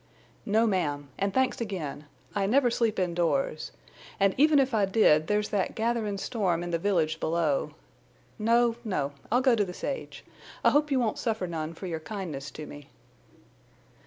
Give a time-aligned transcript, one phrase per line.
[0.47, 2.05] "No, ma'am, an' thanks again.
[2.33, 3.71] I never sleep indoors.
[4.19, 7.75] An' even if I did there's that gatherin' storm in the village below.
[8.39, 9.11] No, no.
[9.31, 10.25] I'll go to the sage.
[10.63, 12.89] I hope you won't suffer none for your kindness to me."